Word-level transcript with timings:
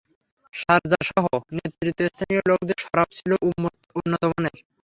শারযাসহ 0.53 1.25
নেতৃস্থানীয় 1.57 2.41
লোকদের 2.49 2.77
শরাব 2.83 3.07
ছিল 3.17 3.31
উন্নতমানের। 3.97 4.55